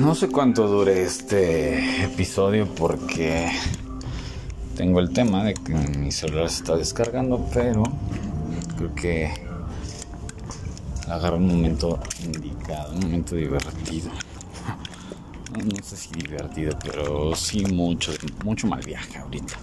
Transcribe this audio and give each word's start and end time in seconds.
No 0.00 0.14
sé 0.14 0.28
cuánto 0.28 0.66
dure 0.66 1.02
este 1.02 2.04
episodio 2.04 2.66
porque 2.74 3.50
tengo 4.76 5.00
el 5.00 5.10
tema 5.10 5.44
de 5.44 5.54
que 5.54 5.74
mi 5.74 6.10
celular 6.10 6.48
se 6.48 6.62
está 6.62 6.76
descargando, 6.76 7.44
pero 7.52 7.82
creo 8.76 8.94
que 8.94 9.30
agarro 11.08 11.36
un 11.36 11.48
momento 11.48 11.98
indicado, 12.24 12.94
un 12.94 13.00
momento 13.00 13.34
divertido. 13.34 14.10
No 15.52 15.82
sé 15.82 15.96
si 15.96 16.10
divertido, 16.12 16.78
pero 16.82 17.34
sí 17.34 17.64
mucho, 17.66 18.12
mucho 18.44 18.66
mal 18.68 18.80
viaje 18.80 19.18
ahorita. 19.18 19.54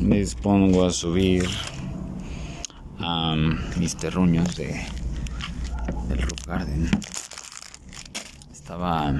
Me 0.00 0.18
dispongo 0.18 0.84
a 0.84 0.90
subir 0.90 1.48
a 2.98 3.34
mis 3.78 3.96
terruños 3.96 4.56
de 4.56 4.84
del 6.08 6.22
Rock 6.22 6.46
Garden. 6.46 6.90
Estaba 8.52 9.14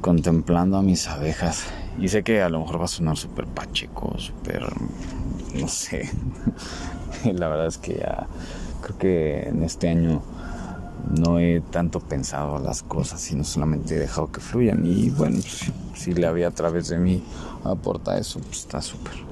contemplando 0.00 0.76
a 0.76 0.82
mis 0.82 1.06
abejas 1.08 1.64
y 1.98 2.08
sé 2.08 2.22
que 2.22 2.42
a 2.42 2.48
lo 2.48 2.60
mejor 2.60 2.80
va 2.80 2.84
a 2.84 2.88
sonar 2.88 3.16
súper 3.16 3.46
pacheco, 3.46 4.18
súper, 4.18 4.66
no 5.54 5.68
sé. 5.68 6.10
La 7.24 7.48
verdad 7.48 7.66
es 7.66 7.78
que 7.78 7.98
ya 7.98 8.26
creo 8.80 8.98
que 8.98 9.48
en 9.48 9.62
este 9.62 9.88
año 9.88 10.22
no 11.18 11.38
he 11.38 11.60
tanto 11.60 12.00
pensado 12.00 12.58
las 12.58 12.82
cosas, 12.82 13.20
sino 13.20 13.44
solamente 13.44 13.96
he 13.96 13.98
dejado 13.98 14.30
que 14.30 14.40
fluyan. 14.40 14.84
Y 14.84 15.10
bueno, 15.10 15.38
pues, 15.40 15.72
si 15.94 16.14
la 16.14 16.32
vida 16.32 16.48
a 16.48 16.52
través 16.52 16.88
de 16.88 16.98
mí 16.98 17.22
aporta 17.64 18.18
eso, 18.18 18.40
pues 18.40 18.60
está 18.60 18.80
súper. 18.80 19.29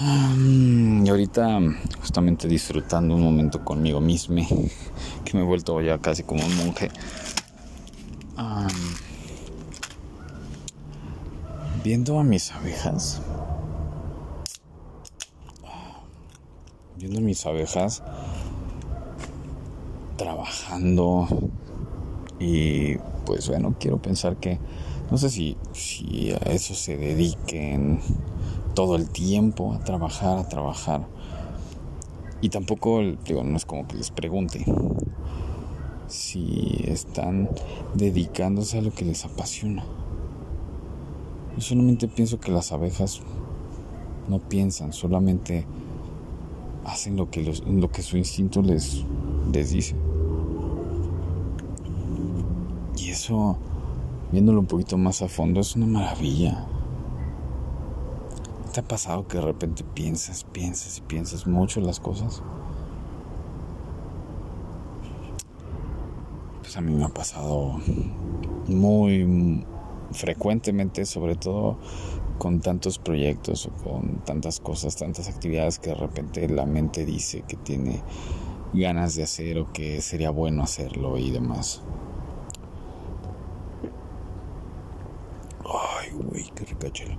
Y 0.00 1.08
ahorita 1.08 1.60
justamente 2.00 2.48
disfrutando 2.48 3.14
un 3.14 3.22
momento 3.22 3.64
conmigo 3.64 4.00
mismo, 4.00 4.36
que 5.24 5.36
me 5.36 5.40
he 5.40 5.46
vuelto 5.46 5.80
ya 5.80 5.98
casi 5.98 6.22
como 6.22 6.44
un 6.44 6.56
monje. 6.56 6.90
viendo 11.84 12.18
a 12.18 12.24
mis 12.24 12.50
abejas. 12.50 13.20
Viendo 16.96 17.18
a 17.18 17.22
mis 17.22 17.44
abejas 17.44 18.02
trabajando 20.16 21.28
y 22.38 22.96
pues 23.26 23.48
bueno, 23.48 23.74
quiero 23.78 24.00
pensar 24.00 24.36
que 24.36 24.58
no 25.10 25.18
sé 25.18 25.28
si, 25.28 25.56
si 25.72 26.32
a 26.32 26.50
eso 26.50 26.74
se 26.74 26.96
dediquen 26.96 28.00
todo 28.74 28.96
el 28.96 29.08
tiempo 29.08 29.72
a 29.72 29.80
trabajar, 29.80 30.38
a 30.38 30.48
trabajar. 30.48 31.06
Y 32.40 32.50
tampoco, 32.50 33.00
digo, 33.24 33.42
no 33.42 33.56
es 33.56 33.64
como 33.64 33.86
que 33.86 33.96
les 33.96 34.10
pregunte 34.10 34.64
si 36.08 36.84
están 36.86 37.48
dedicándose 37.94 38.78
a 38.78 38.82
lo 38.82 38.92
que 38.92 39.04
les 39.04 39.24
apasiona. 39.24 39.84
Yo 41.56 41.60
solamente 41.60 42.08
pienso 42.08 42.40
que 42.40 42.52
las 42.52 42.72
abejas 42.72 43.22
no 44.28 44.40
piensan, 44.40 44.92
solamente 44.92 45.66
hacen 46.84 47.16
lo 47.16 47.30
que, 47.30 47.54
lo 47.66 47.90
que 47.90 48.02
su 48.02 48.16
instinto 48.16 48.60
les, 48.60 49.04
les 49.52 49.70
dice. 49.70 49.96
Y 52.96 53.10
eso, 53.10 53.56
viéndolo 54.32 54.60
un 54.60 54.66
poquito 54.66 54.98
más 54.98 55.22
a 55.22 55.28
fondo, 55.28 55.60
es 55.60 55.76
una 55.76 55.86
maravilla. 55.86 56.66
¿Te 58.74 58.80
ha 58.80 58.88
pasado 58.88 59.28
que 59.28 59.36
de 59.36 59.44
repente 59.44 59.84
piensas, 59.84 60.42
piensas 60.42 60.98
y 60.98 61.00
piensas 61.02 61.46
mucho 61.46 61.80
las 61.80 62.00
cosas? 62.00 62.42
Pues 66.58 66.76
a 66.76 66.80
mí 66.80 66.92
me 66.92 67.04
ha 67.04 67.08
pasado 67.08 67.80
muy 68.66 69.64
frecuentemente, 70.10 71.06
sobre 71.06 71.36
todo 71.36 71.78
con 72.38 72.58
tantos 72.58 72.98
proyectos 72.98 73.66
o 73.66 73.70
con 73.84 74.24
tantas 74.24 74.58
cosas, 74.58 74.96
tantas 74.96 75.28
actividades 75.28 75.78
que 75.78 75.90
de 75.90 75.94
repente 75.94 76.48
la 76.48 76.66
mente 76.66 77.04
dice 77.04 77.44
que 77.46 77.56
tiene 77.56 78.02
ganas 78.72 79.14
de 79.14 79.22
hacer 79.22 79.56
o 79.58 79.72
que 79.72 80.00
sería 80.00 80.30
bueno 80.30 80.64
hacerlo 80.64 81.16
y 81.16 81.30
demás. 81.30 81.80
Ay, 85.64 86.10
güey, 86.10 86.50
qué 86.56 86.64
rica 86.64 86.90
chela. 86.90 87.16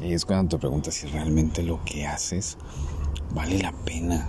Y 0.00 0.12
es 0.12 0.24
cuando 0.24 0.56
te 0.56 0.60
preguntas 0.60 0.94
si 0.94 1.08
realmente 1.08 1.62
lo 1.62 1.84
que 1.84 2.06
haces 2.06 2.56
vale 3.34 3.58
la 3.58 3.72
pena, 3.72 4.28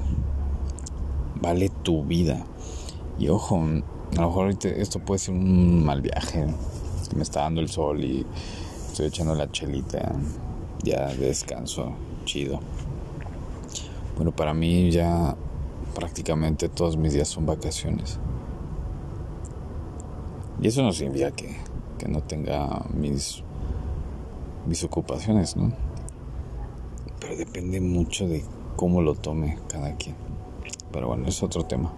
vale 1.40 1.70
tu 1.70 2.04
vida. 2.04 2.44
Y 3.20 3.28
ojo, 3.30 3.58
a 3.58 4.22
lo 4.22 4.28
mejor 4.28 4.50
esto 4.50 5.00
puede 5.00 5.20
ser 5.20 5.36
un 5.36 5.86
mal 5.86 6.02
viaje. 6.02 6.48
Me 7.16 7.22
está 7.22 7.42
dando 7.42 7.62
el 7.62 7.70
sol 7.70 8.04
y 8.04 8.26
estoy 8.88 9.08
echando 9.08 9.36
la 9.36 9.52
chelita. 9.52 10.12
Ya 10.84 11.08
descanso, 11.08 11.94
chido. 12.26 12.60
Bueno, 14.16 14.32
para 14.32 14.54
mí 14.54 14.90
ya 14.92 15.36
prácticamente 15.94 16.70
todos 16.70 16.98
mis 16.98 17.14
días 17.14 17.28
son 17.28 17.46
vacaciones. 17.46 18.18
Y 20.62 20.68
eso 20.68 20.82
no 20.82 20.92
significa 20.94 21.32
que, 21.32 21.56
que 21.98 22.08
no 22.08 22.22
tenga 22.22 22.86
mis 22.94 23.44
mis 24.70 24.84
ocupaciones, 24.84 25.58
¿no? 25.58 25.72
Pero 27.20 27.36
depende 27.36 27.82
mucho 27.82 28.28
de 28.28 28.46
cómo 28.76 29.02
lo 29.02 29.16
tome 29.16 29.58
cada 29.68 29.96
quien. 29.96 30.16
Pero 30.92 31.08
bueno, 31.08 31.28
es 31.28 31.42
otro 31.42 31.66
tema. 31.66 31.92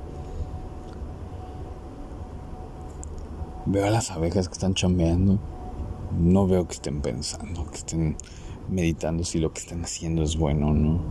Veo 3.65 3.85
a 3.85 3.89
las 3.89 4.09
abejas 4.09 4.47
que 4.47 4.53
están 4.53 4.73
chambeando. 4.73 5.37
No 6.17 6.47
veo 6.47 6.65
que 6.65 6.73
estén 6.73 7.01
pensando, 7.01 7.69
que 7.69 7.77
estén 7.77 8.15
meditando 8.69 9.23
si 9.25 9.39
lo 9.39 9.51
que 9.51 9.59
están 9.59 9.83
haciendo 9.83 10.23
es 10.23 10.37
bueno 10.37 10.69
o 10.69 10.73
no. 10.73 11.01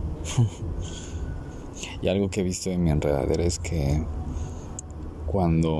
y 2.01 2.07
algo 2.07 2.29
que 2.29 2.41
he 2.41 2.43
visto 2.43 2.71
en 2.71 2.83
mi 2.83 2.89
enredadera 2.89 3.43
es 3.43 3.59
que 3.59 4.03
cuando 5.27 5.71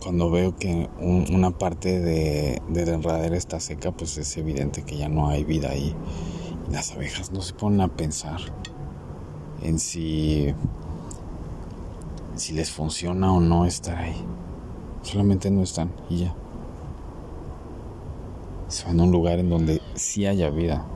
cuando 0.00 0.30
veo 0.30 0.56
que 0.56 0.88
una 0.98 1.50
parte 1.50 2.00
de, 2.00 2.62
de, 2.68 2.86
la 2.86 2.94
enredadera 2.94 3.36
está 3.36 3.60
seca, 3.60 3.92
pues 3.92 4.16
es 4.16 4.36
evidente 4.38 4.82
que 4.82 4.96
ya 4.96 5.08
no 5.08 5.28
hay 5.28 5.44
vida 5.44 5.70
ahí. 5.70 5.94
Las 6.70 6.92
abejas 6.92 7.32
no 7.32 7.42
se 7.42 7.52
ponen 7.52 7.82
a 7.82 7.88
pensar 7.88 8.40
en 9.62 9.78
si, 9.78 10.54
si 12.36 12.54
les 12.54 12.70
funciona 12.70 13.32
o 13.32 13.40
no 13.40 13.66
estar 13.66 13.96
ahí. 13.98 14.16
Solamente 15.02 15.50
no 15.50 15.62
están 15.62 15.92
y 16.08 16.20
ya. 16.20 16.34
Se 18.68 18.86
van 18.86 19.00
a 19.00 19.02
un 19.02 19.12
lugar 19.12 19.38
en 19.38 19.50
donde 19.50 19.82
sí 19.94 20.26
haya 20.26 20.48
vida. 20.48 20.86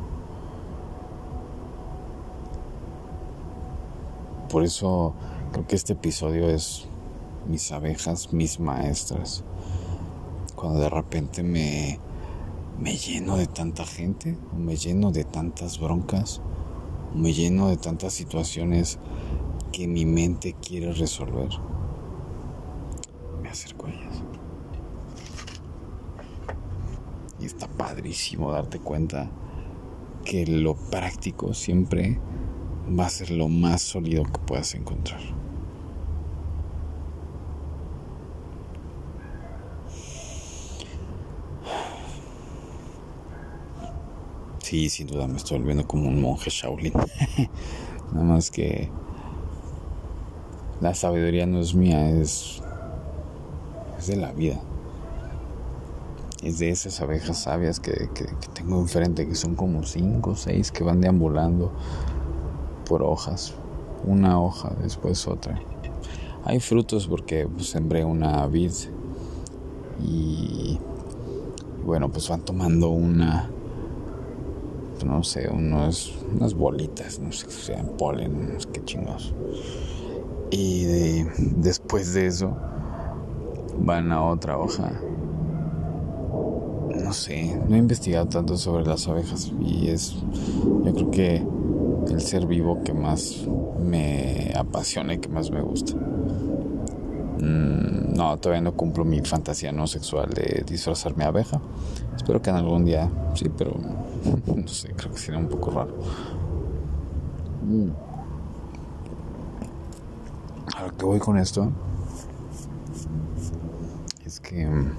Por 4.49 4.65
eso 4.65 5.15
creo 5.53 5.67
que 5.67 5.75
este 5.75 5.95
episodio 5.95 6.49
es 6.49 6.87
mis 7.47 7.72
abejas, 7.72 8.32
mis 8.32 8.60
maestras. 8.60 9.44
Cuando 10.55 10.81
de 10.81 10.88
repente 10.88 11.43
me, 11.43 11.99
me 12.78 12.97
lleno 12.97 13.37
de 13.37 13.47
tanta 13.47 13.84
gente, 13.84 14.37
me 14.56 14.77
lleno 14.77 15.12
de 15.12 15.25
tantas 15.25 15.78
broncas, 15.78 16.41
me 17.15 17.32
lleno 17.32 17.69
de 17.69 17.77
tantas 17.77 18.12
situaciones 18.12 18.99
que 19.72 19.87
mi 19.88 20.06
mente 20.06 20.55
quiere 20.55 20.93
resolver, 20.93 21.50
me 23.43 23.49
acerco 23.49 23.87
a 23.87 23.91
ellas. 23.91 24.22
Y 27.41 27.47
está 27.47 27.69
padrísimo 27.69 28.53
darte 28.53 28.78
cuenta 28.78 29.31
que 30.25 30.47
lo 30.47 30.75
práctico 30.75 31.53
siempre 31.53 32.19
va 32.99 33.06
a 33.06 33.11
ser 33.11 33.31
lo 33.31 33.49
más 33.49 33.82
sólido 33.82 34.25
que 34.25 34.38
puedas 34.41 34.75
encontrar. 34.75 35.44
Sí, 44.75 44.88
sin 44.88 45.06
duda 45.06 45.29
me 45.29 45.37
estoy 45.37 45.59
volviendo 45.59 45.87
como 45.87 46.09
un 46.09 46.21
monje 46.21 46.50
Shaolin. 46.50 46.93
Nada 48.12 48.25
más 48.25 48.50
que 48.50 48.91
la 50.81 50.94
sabiduría 50.94 51.47
no 51.47 51.61
es 51.61 51.76
mía, 51.76 52.11
es, 52.11 52.61
es 53.97 54.09
de 54.09 54.17
la 54.17 54.32
vida. 54.32 54.61
Es 56.43 56.59
de 56.59 56.71
esas 56.71 57.00
abejas 57.00 57.43
sabias 57.43 57.79
que, 57.79 58.11
que, 58.15 58.26
tengo 58.53 58.81
enfrente, 58.81 59.29
que 59.29 59.37
son 59.37 59.55
como 59.55 59.85
cinco 59.85 60.31
o 60.31 60.37
seis 60.37 60.73
que 60.73 60.82
van 60.82 61.00
deambulando 61.00 61.71
por 62.85 63.05
hojas. 63.05 63.55
Una 64.05 64.41
hoja, 64.41 64.75
después 64.82 65.29
otra. 65.29 65.61
Hay 66.44 66.59
frutos 66.59 67.06
porque 67.06 67.47
pues, 67.47 67.69
sembré 67.69 68.05
una 68.05 68.44
vid 68.49 68.73
y 70.03 70.81
bueno, 71.87 72.11
pues 72.11 72.29
van 72.29 72.44
tomando 72.44 72.88
una 72.88 73.54
no 75.05 75.23
sé, 75.23 75.49
unos, 75.49 76.17
unas 76.35 76.55
bolitas, 76.55 77.19
no 77.19 77.32
sé 77.32 77.50
sean 77.50 77.88
polen, 77.99 78.55
no 78.55 78.61
sé 78.61 78.69
qué 78.73 78.85
chingos. 78.85 79.35
Y 80.50 81.25
después 81.56 82.14
de 82.14 82.26
eso 82.26 82.56
van 83.79 84.12
a 84.12 84.25
otra 84.25 84.58
hoja. 84.58 84.93
No 87.02 87.12
sé, 87.12 87.61
no 87.69 87.75
he 87.75 87.79
investigado 87.79 88.26
tanto 88.26 88.56
sobre 88.56 88.85
las 88.85 89.08
abejas 89.08 89.52
y 89.61 89.88
es, 89.88 90.14
yo 90.85 90.94
creo 90.94 91.11
que 91.11 91.43
el 92.11 92.20
ser 92.20 92.47
vivo 92.47 92.82
que 92.85 92.93
más 92.94 93.47
me 93.82 94.52
apasiona 94.55 95.14
y 95.14 95.19
que 95.19 95.29
más 95.29 95.50
me 95.50 95.61
gusta. 95.61 95.94
Mm, 97.44 98.14
no, 98.14 98.38
todavía 98.38 98.62
no 98.62 98.73
cumplo 98.73 99.05
mi 99.05 99.20
fantasía 99.20 99.70
no 99.70 99.87
sexual 99.87 100.31
de 100.31 100.64
disfrazarme 100.67 101.25
abeja. 101.25 101.61
Espero 102.17 102.41
que 102.41 102.49
en 102.49 102.56
algún 102.56 102.87
día 102.87 103.11
sí, 103.35 103.50
pero 103.56 103.76
no 104.46 104.67
sé, 104.67 104.94
creo 104.96 105.12
que 105.12 105.19
sería 105.19 105.38
un 105.38 105.49
poco 105.49 105.70
raro. 105.70 105.94
Mm. 107.62 107.91
A 110.75 110.87
lo 110.87 110.96
que 110.96 111.05
voy 111.05 111.19
con 111.19 111.37
esto 111.37 111.70
es 114.25 114.40
que, 114.40 114.62
en 114.62 114.94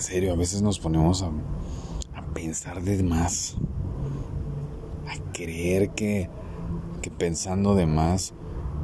serio, 0.00 0.32
a 0.32 0.36
veces 0.36 0.60
nos 0.60 0.80
ponemos 0.80 1.22
a, 1.22 1.26
a 2.16 2.22
pensar 2.34 2.82
de 2.82 3.00
más, 3.04 3.56
a 5.06 5.32
creer 5.32 5.90
que, 5.90 6.28
que 7.00 7.10
pensando 7.12 7.76
de 7.76 7.86
más 7.86 8.34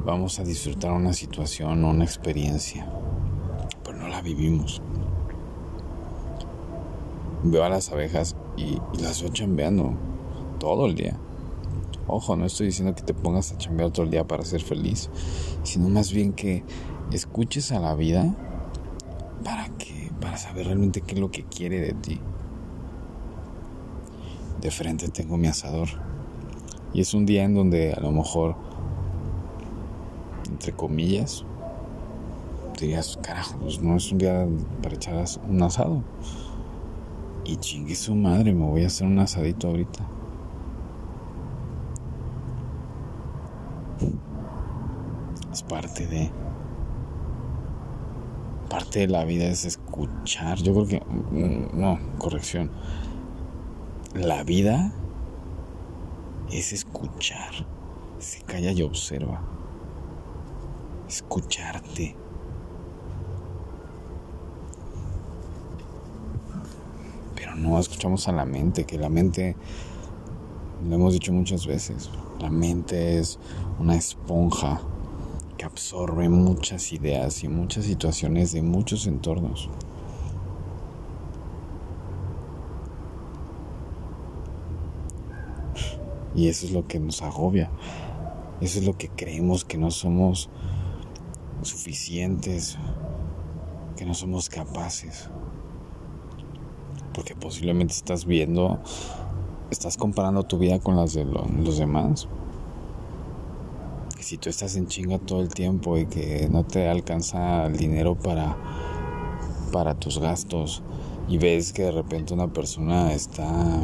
vamos 0.05 0.39
a 0.39 0.43
disfrutar 0.43 0.91
una 0.91 1.13
situación 1.13 1.83
o 1.83 1.89
una 1.91 2.03
experiencia, 2.03 2.87
pero 3.83 3.97
no 3.99 4.07
la 4.07 4.21
vivimos. 4.21 4.81
Veo 7.43 7.63
a 7.63 7.69
las 7.69 7.91
abejas 7.91 8.35
y, 8.57 8.79
las 9.01 9.21
veo 9.21 9.31
chambeando 9.31 9.93
todo 10.59 10.85
el 10.85 10.95
día. 10.95 11.17
Ojo, 12.07 12.35
no 12.35 12.45
estoy 12.45 12.67
diciendo 12.67 12.95
que 12.95 13.03
te 13.03 13.13
pongas 13.13 13.51
a 13.51 13.57
chambear 13.57 13.91
todo 13.91 14.05
el 14.05 14.11
día 14.11 14.27
para 14.27 14.43
ser 14.43 14.61
feliz, 14.61 15.09
sino 15.63 15.87
más 15.89 16.11
bien 16.11 16.33
que 16.33 16.63
escuches 17.11 17.71
a 17.71 17.79
la 17.79 17.95
vida 17.95 18.35
para 19.43 19.69
que 19.77 20.11
para 20.19 20.37
saber 20.37 20.67
realmente 20.67 21.01
qué 21.01 21.13
es 21.13 21.19
lo 21.19 21.31
que 21.31 21.43
quiere 21.43 21.79
de 21.79 21.93
ti. 21.93 22.19
De 24.61 24.71
frente 24.71 25.09
tengo 25.09 25.37
mi 25.37 25.47
asador. 25.47 25.89
Y 26.93 27.01
es 27.01 27.13
un 27.13 27.25
día 27.25 27.43
en 27.43 27.55
donde 27.55 27.93
a 27.93 27.99
lo 28.01 28.11
mejor 28.11 28.55
entre 30.61 30.73
comillas, 30.73 31.43
dirías, 32.79 33.17
carajo, 33.23 33.57
pues 33.57 33.81
no 33.81 33.95
es 33.95 34.11
un 34.11 34.19
día 34.19 34.45
para 34.83 34.93
echar 34.93 35.25
un 35.49 35.63
asado. 35.63 36.03
Y 37.45 37.55
chingue 37.57 37.95
su 37.95 38.13
madre, 38.13 38.53
me 38.53 38.67
voy 38.67 38.83
a 38.83 38.87
hacer 38.87 39.07
un 39.07 39.17
asadito 39.17 39.69
ahorita. 39.69 40.07
Es 45.51 45.63
parte 45.63 46.05
de. 46.05 46.29
Parte 48.69 48.99
de 48.99 49.07
la 49.07 49.25
vida 49.25 49.45
es 49.45 49.65
escuchar. 49.65 50.59
Yo 50.59 50.73
creo 50.73 50.85
que. 50.85 50.99
Mm, 50.99 51.81
no, 51.81 51.99
corrección. 52.19 52.69
La 54.13 54.43
vida 54.43 54.93
es 56.51 56.71
escuchar. 56.71 57.51
Se 58.19 58.43
calla 58.43 58.71
y 58.71 58.83
observa 58.83 59.41
escucharte. 61.11 62.15
Pero 67.35 67.55
no 67.55 67.77
escuchamos 67.77 68.27
a 68.29 68.31
la 68.31 68.45
mente, 68.45 68.85
que 68.85 68.97
la 68.97 69.09
mente, 69.09 69.55
lo 70.87 70.95
hemos 70.95 71.13
dicho 71.13 71.33
muchas 71.33 71.67
veces, 71.67 72.09
la 72.39 72.49
mente 72.49 73.19
es 73.19 73.39
una 73.77 73.95
esponja 73.95 74.81
que 75.57 75.65
absorbe 75.65 76.29
muchas 76.29 76.93
ideas 76.93 77.43
y 77.43 77.49
muchas 77.49 77.85
situaciones 77.85 78.53
de 78.53 78.61
muchos 78.61 79.05
entornos. 79.05 79.69
Y 86.33 86.47
eso 86.47 86.65
es 86.65 86.71
lo 86.71 86.87
que 86.87 86.99
nos 86.99 87.21
agobia. 87.21 87.69
Eso 88.61 88.79
es 88.79 88.85
lo 88.85 88.97
que 88.97 89.09
creemos 89.09 89.65
que 89.65 89.77
no 89.77 89.91
somos 89.91 90.49
suficientes, 91.63 92.77
que 93.95 94.05
no 94.05 94.13
somos 94.13 94.49
capaces. 94.49 95.29
Porque 97.13 97.35
posiblemente 97.35 97.93
estás 97.93 98.25
viendo, 98.25 98.79
estás 99.69 99.97
comparando 99.97 100.43
tu 100.43 100.57
vida 100.57 100.79
con 100.79 100.95
las 100.95 101.13
de 101.13 101.25
los 101.25 101.77
demás. 101.77 102.27
Que 104.15 104.23
si 104.23 104.37
tú 104.37 104.49
estás 104.49 104.75
en 104.75 104.87
chinga 104.87 105.19
todo 105.19 105.41
el 105.41 105.49
tiempo 105.49 105.97
y 105.97 106.05
que 106.05 106.47
no 106.49 106.63
te 106.63 106.89
alcanza 106.89 107.65
el 107.65 107.77
dinero 107.77 108.15
para, 108.15 108.55
para 109.71 109.95
tus 109.95 110.19
gastos 110.19 110.83
y 111.27 111.37
ves 111.37 111.73
que 111.73 111.83
de 111.83 111.91
repente 111.91 112.33
una 112.33 112.47
persona 112.47 113.13
está, 113.13 113.83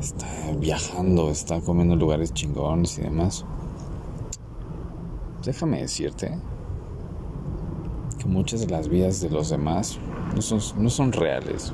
está 0.00 0.26
viajando, 0.58 1.30
está 1.30 1.60
comiendo 1.60 1.96
lugares 1.96 2.32
chingones 2.34 2.98
y 2.98 3.02
demás 3.02 3.44
déjame 5.44 5.80
decirte 5.82 6.38
que 8.18 8.26
muchas 8.26 8.60
de 8.60 8.66
las 8.68 8.88
vidas 8.88 9.20
de 9.20 9.30
los 9.30 9.50
demás 9.50 9.98
no 10.34 10.90
son, 10.90 11.12
reales. 11.12 11.72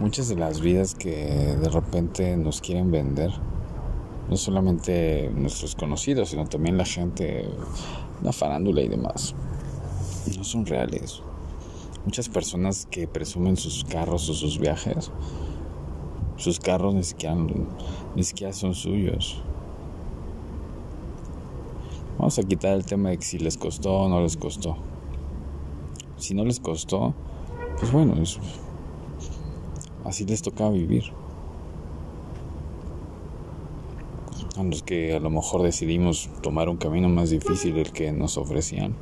Muchas 0.00 0.28
de 0.28 0.36
las 0.36 0.60
vidas 0.60 0.94
que 0.94 1.56
de 1.60 1.68
repente 1.68 2.36
nos 2.36 2.60
quieren 2.60 2.90
vender, 2.90 3.30
no 4.28 4.36
solamente 4.36 5.30
nuestros 5.34 5.74
conocidos, 5.74 6.30
sino 6.30 6.46
también 6.46 6.76
la 6.76 6.84
gente, 6.84 7.48
la 8.22 8.32
farándula 8.32 8.82
y 8.82 8.88
demás, 8.88 9.34
no 10.36 10.44
son 10.44 10.66
reales. 10.66 11.22
Muchas 12.04 12.28
personas 12.28 12.86
que 12.90 13.06
presumen 13.06 13.56
sus 13.56 13.84
carros 13.84 14.28
o 14.28 14.34
sus 14.34 14.58
viajes, 14.58 15.10
sus 16.36 16.58
carros 16.58 16.94
ni 16.94 17.04
siquiera, 17.04 17.36
ni 18.16 18.24
siquiera 18.24 18.52
son 18.52 18.74
suyos. 18.74 19.42
Vamos 22.22 22.38
a 22.38 22.44
quitar 22.44 22.74
el 22.74 22.84
tema 22.84 23.10
de 23.10 23.20
si 23.20 23.36
les 23.40 23.56
costó 23.56 24.02
o 24.02 24.08
no 24.08 24.20
les 24.20 24.36
costó. 24.36 24.76
Si 26.18 26.34
no 26.34 26.44
les 26.44 26.60
costó, 26.60 27.14
pues 27.80 27.90
bueno, 27.90 28.14
así 30.04 30.24
les 30.24 30.40
tocaba 30.40 30.70
vivir. 30.70 31.02
A 34.56 34.62
los 34.62 34.84
que 34.84 35.16
a 35.16 35.18
lo 35.18 35.30
mejor 35.30 35.62
decidimos 35.62 36.30
tomar 36.42 36.68
un 36.68 36.76
camino 36.76 37.08
más 37.08 37.30
difícil 37.30 37.74
del 37.74 37.90
que 37.90 38.12
nos 38.12 38.38
ofrecían, 38.38 38.94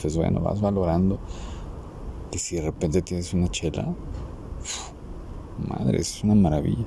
pues 0.00 0.16
bueno, 0.16 0.38
vas 0.38 0.60
valorando 0.60 1.18
que 2.30 2.38
si 2.38 2.54
de 2.54 2.62
repente 2.62 3.02
tienes 3.02 3.34
una 3.34 3.48
chela, 3.48 3.96
madre, 5.66 5.98
es 5.98 6.22
una 6.22 6.36
maravilla. 6.36 6.86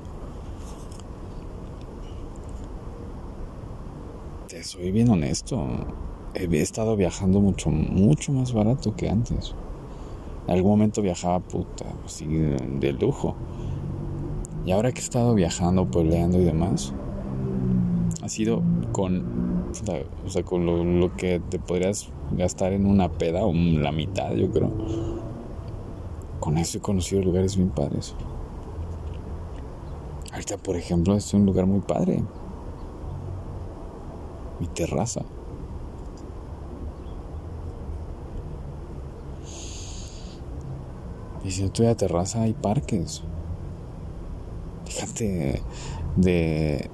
Soy 4.60 4.92
bien 4.92 5.08
honesto. 5.08 5.66
He 6.34 6.44
estado 6.60 6.96
viajando 6.96 7.40
mucho, 7.40 7.70
mucho 7.70 8.32
más 8.32 8.52
barato 8.52 8.94
que 8.94 9.08
antes. 9.08 9.54
En 10.46 10.54
algún 10.54 10.72
momento 10.72 11.00
viajaba 11.00 11.40
puta, 11.40 11.86
así 12.04 12.26
de 12.26 12.92
lujo. 12.92 13.34
Y 14.66 14.72
ahora 14.72 14.92
que 14.92 15.00
he 15.00 15.02
estado 15.02 15.34
viajando, 15.34 15.90
puebleando 15.90 16.40
y 16.40 16.44
demás, 16.44 16.92
ha 18.22 18.28
sido 18.28 18.62
con, 18.92 19.64
o 20.24 20.30
sea, 20.30 20.42
con 20.42 21.00
lo, 21.00 21.16
que 21.16 21.40
te 21.40 21.58
podrías 21.58 22.10
gastar 22.32 22.72
en 22.72 22.86
una 22.86 23.10
peda 23.10 23.44
o 23.44 23.52
la 23.52 23.92
mitad, 23.92 24.32
yo 24.34 24.50
creo. 24.50 24.70
Con 26.40 26.58
eso 26.58 26.78
he 26.78 26.80
conocido 26.80 27.22
lugares 27.22 27.56
bien 27.56 27.70
padres. 27.70 28.14
Ahorita, 30.32 30.56
por 30.58 30.76
ejemplo, 30.76 31.14
es 31.16 31.32
un 31.34 31.46
lugar 31.46 31.66
muy 31.66 31.80
padre 31.80 32.22
mi 34.62 34.68
terraza. 34.68 35.22
Y 41.44 41.50
si 41.50 41.64
no 41.64 41.72
tuviera 41.72 41.96
terraza 41.96 42.42
hay 42.42 42.52
parques. 42.52 43.22
Déjate 44.86 45.62
de, 46.16 46.88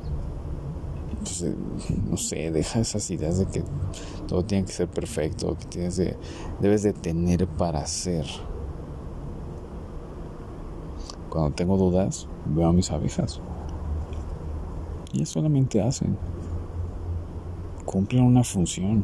pues 1.19 1.45
no 2.09 2.17
sé, 2.17 2.51
deja 2.51 2.81
esas 2.81 3.11
ideas 3.11 3.39
de 3.39 3.47
que 3.47 3.63
todo 4.27 4.45
tiene 4.47 4.65
que 4.65 4.73
ser 4.73 4.89
perfecto, 4.89 5.55
que 5.59 5.67
tienes 5.67 5.97
de, 5.99 6.17
debes 6.61 6.83
de 6.83 6.95
tener 6.95 7.47
para 7.47 7.81
hacer. 7.81 8.25
Cuando 11.29 11.55
tengo 11.55 11.77
dudas, 11.77 12.27
veo 12.47 12.69
a 12.69 12.73
mis 12.73 12.91
abejas. 12.91 13.43
Y 15.13 15.27
solamente 15.27 15.83
hacen 15.83 16.17
cumplen 17.89 18.23
una 18.23 18.45
función. 18.45 19.03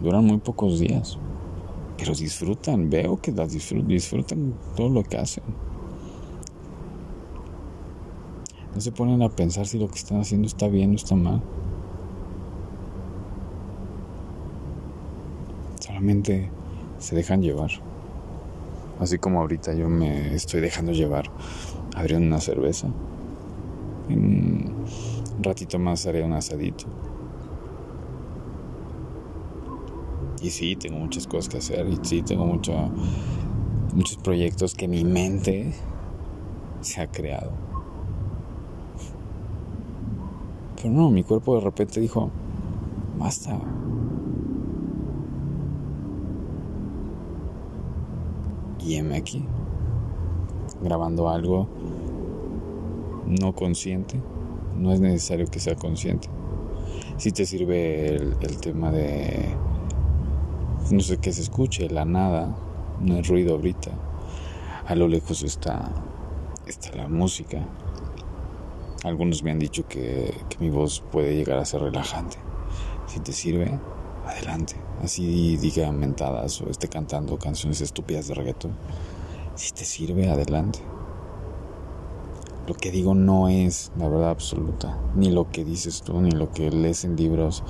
Duran 0.00 0.24
muy 0.24 0.38
pocos 0.38 0.80
días, 0.80 1.16
pero 1.96 2.14
disfrutan, 2.14 2.90
veo 2.90 3.20
que 3.20 3.30
las 3.30 3.52
disfrutan, 3.52 3.86
disfrutan 3.86 4.54
todo 4.74 4.88
lo 4.88 5.04
que 5.04 5.18
hacen. 5.18 5.44
No 8.74 8.80
se 8.80 8.90
ponen 8.90 9.22
a 9.22 9.28
pensar 9.28 9.68
si 9.68 9.78
lo 9.78 9.86
que 9.86 9.98
están 9.98 10.20
haciendo 10.20 10.48
está 10.48 10.66
bien 10.66 10.90
o 10.92 10.94
está 10.96 11.14
mal. 11.14 11.40
Solamente 15.78 16.50
se 16.98 17.14
dejan 17.14 17.40
llevar. 17.40 17.70
Así 18.98 19.18
como 19.18 19.40
ahorita 19.40 19.74
yo 19.74 19.88
me 19.88 20.34
estoy 20.34 20.60
dejando 20.60 20.90
llevar 20.90 21.30
abriendo 21.94 22.26
una 22.26 22.40
cerveza. 22.40 22.88
En 24.08 24.61
un 25.36 25.42
ratito 25.42 25.78
más 25.78 26.06
haré 26.06 26.22
un 26.22 26.32
asadito. 26.32 26.84
Y 30.42 30.50
sí, 30.50 30.74
tengo 30.76 30.98
muchas 30.98 31.26
cosas 31.26 31.48
que 31.48 31.58
hacer. 31.58 31.88
Y 31.88 31.98
sí, 32.02 32.22
tengo 32.22 32.44
mucho, 32.44 32.72
muchos 33.94 34.16
proyectos 34.18 34.74
que 34.74 34.88
mi 34.88 35.04
mente 35.04 35.72
se 36.80 37.00
ha 37.00 37.06
creado. 37.06 37.52
Pero 40.76 40.92
no, 40.92 41.10
mi 41.10 41.22
cuerpo 41.22 41.54
de 41.54 41.60
repente 41.60 42.00
dijo, 42.00 42.30
basta. 43.18 43.58
Y 48.84 48.96
aquí, 48.96 49.44
grabando 50.82 51.28
algo 51.28 51.68
no 53.26 53.54
consciente. 53.54 54.20
No 54.76 54.92
es 54.92 55.00
necesario 55.00 55.46
que 55.46 55.60
sea 55.60 55.74
consciente. 55.76 56.28
Si 57.16 57.30
te 57.30 57.46
sirve 57.46 58.16
el, 58.16 58.60
tema 58.60 58.90
de 58.90 59.54
no 60.90 61.00
sé 61.00 61.18
qué 61.18 61.32
se 61.32 61.42
escuche, 61.42 61.88
la 61.88 62.04
nada, 62.04 62.56
no 63.00 63.14
hay 63.14 63.22
ruido 63.22 63.54
ahorita. 63.54 63.90
A 64.86 64.94
lo 64.94 65.08
lejos 65.08 65.42
está, 65.42 65.92
está 66.66 66.96
la 66.96 67.08
música. 67.08 67.64
Algunos 69.04 69.42
me 69.42 69.50
han 69.50 69.58
dicho 69.58 69.86
que, 69.86 70.34
que 70.48 70.58
mi 70.58 70.70
voz 70.70 71.02
puede 71.12 71.34
llegar 71.34 71.58
a 71.58 71.64
ser 71.64 71.82
relajante. 71.82 72.36
Si 73.06 73.20
te 73.20 73.32
sirve, 73.32 73.78
adelante. 74.26 74.74
Así 75.02 75.56
diga 75.56 75.90
mentadas 75.92 76.60
o 76.60 76.70
esté 76.70 76.88
cantando 76.88 77.38
canciones 77.38 77.80
estúpidas 77.80 78.28
de 78.28 78.34
reggaetón. 78.34 78.72
Si 79.54 79.72
te 79.72 79.84
sirve, 79.84 80.30
adelante. 80.30 80.80
Lo 82.72 82.78
que 82.78 82.90
digo 82.90 83.14
no 83.14 83.48
es 83.48 83.92
la 83.98 84.08
verdad 84.08 84.30
absoluta, 84.30 84.98
ni 85.14 85.30
lo 85.30 85.50
que 85.50 85.62
dices 85.62 86.00
tú, 86.00 86.22
ni 86.22 86.30
lo 86.30 86.50
que 86.52 86.70
lees 86.70 87.04
en 87.04 87.16
libros, 87.16 87.62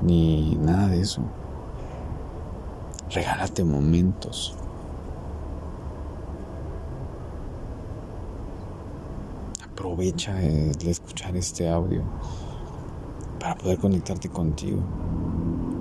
ni 0.00 0.56
nada 0.56 0.88
de 0.88 1.02
eso. 1.02 1.20
Regálate 3.10 3.64
momentos. 3.64 4.56
Aprovecha 9.62 10.42
el 10.42 10.88
escuchar 10.88 11.36
este 11.36 11.68
audio 11.68 12.02
para 13.38 13.56
poder 13.56 13.76
conectarte 13.76 14.30
contigo. 14.30 14.80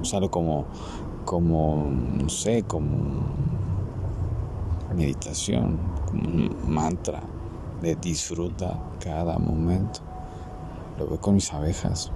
Usarlo 0.01 0.29
como, 0.29 0.65
como, 1.23 1.89
no 1.89 2.27
sé, 2.27 2.63
como 2.63 2.89
meditación, 4.93 5.79
como 6.09 6.23
un 6.23 6.57
mantra 6.67 7.23
de 7.81 7.95
disfruta 7.95 8.79
cada 8.99 9.37
momento. 9.37 9.99
Lo 10.97 11.07
veo 11.07 11.19
con 11.19 11.35
mis 11.35 11.51
abejas. 11.53 12.11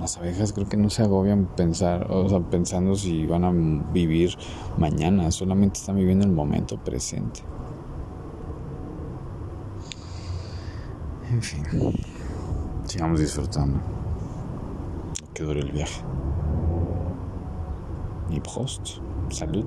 Las 0.00 0.16
abejas 0.16 0.52
creo 0.52 0.68
que 0.68 0.76
no 0.76 0.90
se 0.90 1.02
agobian 1.02 1.46
pensar, 1.54 2.10
o 2.10 2.28
sea, 2.28 2.40
pensando 2.40 2.94
si 2.96 3.26
van 3.26 3.44
a 3.44 3.52
vivir 3.92 4.36
mañana, 4.78 5.30
solamente 5.30 5.78
están 5.78 5.96
viviendo 5.96 6.24
el 6.24 6.32
momento 6.32 6.76
presente. 6.78 7.40
En 11.30 11.40
fin, 11.40 11.64
sigamos 12.84 13.20
disfrutando. 13.20 13.80
Que 15.32 15.44
dure 15.44 15.60
el 15.60 15.72
viaje. 15.72 16.02
Y 18.30 18.40
post, 18.40 18.98
salud. 19.30 19.64